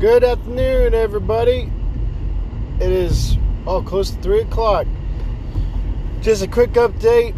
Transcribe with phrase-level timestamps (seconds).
[0.00, 1.72] Good afternoon, everybody.
[2.78, 4.86] It is oh close to three o'clock.
[6.20, 7.34] Just a quick update.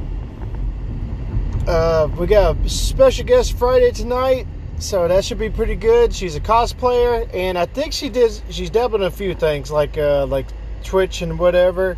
[1.67, 4.46] Uh, we got a special guest Friday tonight,
[4.79, 6.15] so that should be pretty good.
[6.15, 8.31] She's a cosplayer, and I think she did.
[8.51, 10.45] She's dabbled in a few things like uh, like
[10.85, 11.97] Twitch and whatever.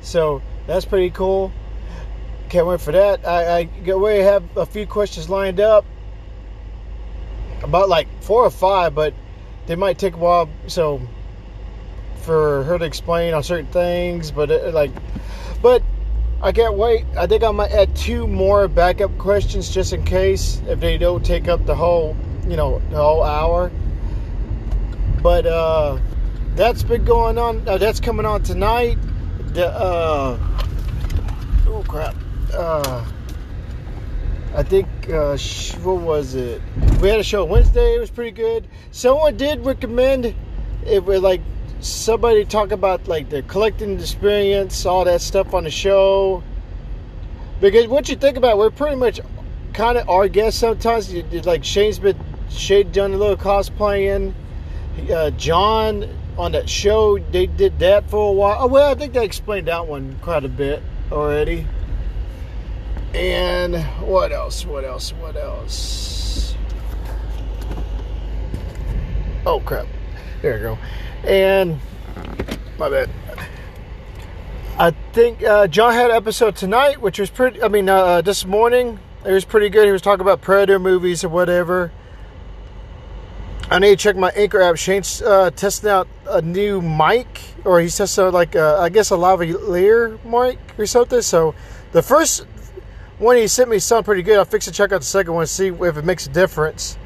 [0.00, 1.52] So that's pretty cool.
[2.48, 3.24] Can't wait for that.
[3.24, 5.84] I, I we have a few questions lined up,
[7.62, 9.14] about like four or five, but
[9.66, 10.48] they might take a while.
[10.66, 11.00] So
[12.22, 14.90] for her to explain on certain things, but it, like,
[15.62, 15.82] but
[16.42, 17.04] I can't wait.
[17.18, 21.24] I think I might add two more backup questions just in case if they don't
[21.24, 22.16] take up the whole,
[22.48, 23.70] you know, the whole hour.
[25.22, 25.98] But uh,
[26.54, 27.68] that's been going on.
[27.68, 28.98] Uh, that's coming on tonight.
[29.52, 30.38] The uh,
[31.66, 32.16] oh crap.
[32.54, 33.04] Uh,
[34.54, 35.38] I think uh,
[35.82, 36.60] what was it?
[37.00, 37.94] We had a show Wednesday.
[37.94, 38.66] It was pretty good.
[38.90, 40.34] Someone did recommend
[40.86, 41.04] it.
[41.04, 41.40] Was like
[41.80, 46.42] somebody talk about like the collecting experience, all that stuff on the show.
[47.60, 49.20] Because what you think about, we're pretty much
[49.72, 51.12] kind of our guests sometimes.
[51.12, 54.32] You- you- Like Shane's been Shane done a little cosplaying.
[55.12, 58.56] Uh, John on that show, they did that for a while.
[58.60, 60.82] Oh well, I think they explained that one quite a bit
[61.12, 61.66] already.
[63.14, 64.64] And what else?
[64.64, 65.12] What else?
[65.12, 66.54] What else?
[69.44, 69.86] Oh crap!
[70.42, 70.78] There you go.
[71.24, 71.80] And
[72.78, 73.10] my bad.
[74.78, 77.62] I think uh, John had an episode tonight, which was pretty.
[77.62, 79.86] I mean, uh, this morning it was pretty good.
[79.86, 81.90] He was talking about Predator movies or whatever.
[83.70, 84.76] I need to check my Anchor app.
[84.76, 89.10] Shane's uh, testing out a new mic, or he's testing out like uh, I guess
[89.10, 91.22] a lavalier mic or something.
[91.22, 91.54] So
[91.92, 92.46] the first
[93.20, 94.38] one he sent me sounded pretty good.
[94.38, 94.72] I'll fix it.
[94.72, 96.96] Check out the second one, see if it makes a difference.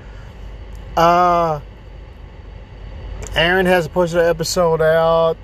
[0.97, 1.61] Uh,
[3.35, 5.37] Aaron has posted an episode out.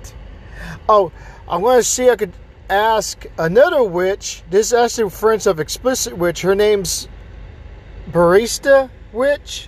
[0.87, 1.11] Oh,
[1.47, 2.33] I'm going to see I could
[2.69, 4.43] ask another witch.
[4.49, 6.41] This is actually friends of Explicit Witch.
[6.41, 7.09] Her name's
[8.09, 9.67] Barista Witch.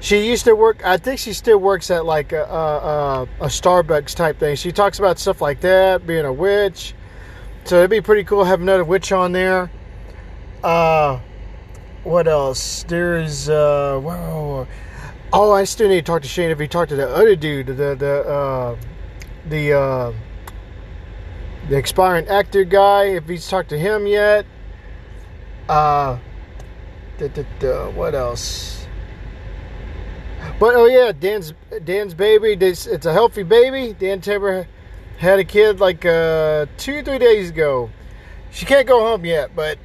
[0.00, 0.84] She used to work.
[0.84, 4.56] I think she still works at like a, a, a Starbucks type thing.
[4.56, 6.94] She talks about stuff like that, being a witch.
[7.64, 9.70] So it'd be pretty cool have another witch on there.
[10.62, 11.18] Uh,
[12.02, 12.84] what else?
[12.84, 14.66] There's uh, whoa.
[15.32, 16.50] Oh, I still need to talk to Shane.
[16.50, 18.76] If he talked to the other dude, the the uh,
[19.48, 20.12] the uh,
[21.70, 24.44] the expiring actor guy, if he's talked to him yet.
[25.66, 26.18] Uh,
[27.94, 28.86] what else?
[30.60, 31.54] But oh yeah, Dan's
[31.84, 32.52] Dan's baby.
[32.52, 33.96] It's a healthy baby.
[33.98, 34.68] Dan Tabor
[35.18, 37.90] had a kid like uh, two three days ago.
[38.50, 39.78] She can't go home yet, but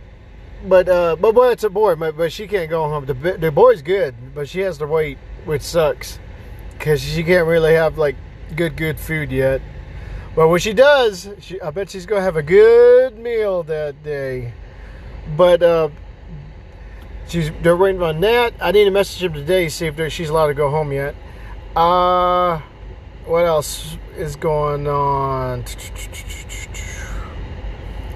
[0.68, 1.96] but uh, but boy, it's a boy.
[1.96, 3.06] But, but she can't go home.
[3.06, 6.20] The the boy's good, but she has to wait, which sucks,
[6.74, 8.16] because she can't really have like
[8.56, 9.62] good good food yet.
[10.36, 14.54] But when she does, she, I bet she's gonna have a good meal that day.
[15.36, 15.90] But uh,
[17.28, 18.54] she's they're waiting on that.
[18.62, 21.16] I need to message him today see if she's allowed to go home yet.
[21.76, 22.62] Uh,
[23.60, 25.66] else is going on?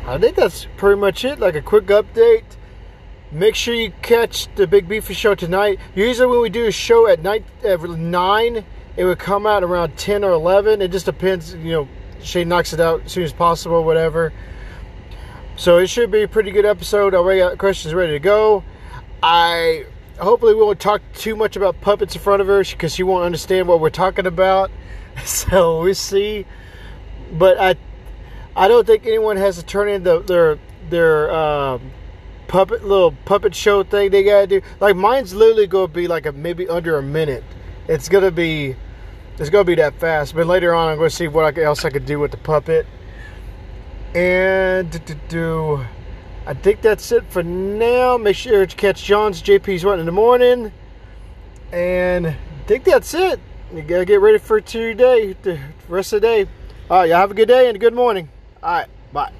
[0.05, 1.37] I think that's pretty much it.
[1.37, 2.45] Like a quick update.
[3.29, 5.79] Make sure you catch the Big Beefy show tonight.
[5.95, 8.63] Usually, when we do a show at night at nine,
[8.95, 10.81] it would come out around ten or eleven.
[10.81, 11.53] It just depends.
[11.55, 11.87] You know,
[12.21, 14.31] Shane knocks it out as soon as possible, whatever.
[15.57, 17.13] So it should be a pretty good episode.
[17.13, 18.63] Already got questions ready to go.
[19.21, 19.87] I
[20.19, 23.25] hopefully we won't talk too much about puppets in front of her because she won't
[23.25, 24.71] understand what we're talking about.
[25.25, 26.45] So we'll see.
[27.31, 27.75] But I
[28.55, 30.59] I don't think anyone has to turn in the, their
[30.89, 31.91] their um,
[32.47, 34.61] puppet little puppet show thing they gotta do.
[34.79, 37.43] Like mine's literally gonna be like a maybe under a minute.
[37.87, 38.75] It's gonna be
[39.39, 40.35] it's gonna be that fast.
[40.35, 42.85] But later on, I'm gonna see what else I could do with the puppet.
[44.13, 45.85] And do, do,
[46.45, 48.17] I think that's it for now.
[48.17, 50.71] Make sure to catch John's JP's one in the morning.
[51.71, 52.37] And I
[52.67, 53.39] think that's it.
[53.71, 56.49] You gotta get ready for today, the rest of the day.
[56.89, 58.29] All right, y'all have a good day and a good morning.
[58.61, 59.31] All right, bye.